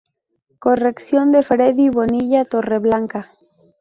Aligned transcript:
Corrección 0.57 1.31
de 1.31 1.43
Freddy 1.43 1.89
Bonilla 1.89 2.45
Torreblanca. 2.45 3.31